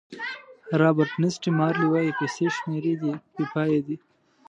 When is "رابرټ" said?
0.81-1.11